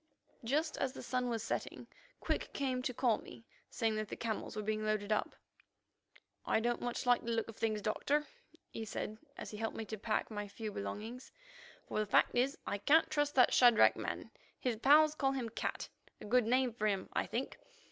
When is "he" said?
8.71-8.83, 9.51-9.57